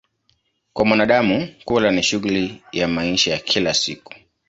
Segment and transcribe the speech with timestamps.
[0.73, 4.13] Kwa wanadamu, kula ni shughuli ya maisha ya kila siku.